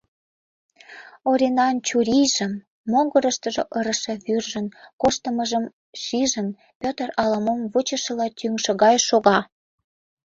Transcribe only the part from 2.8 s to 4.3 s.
могырыштыжо ырыше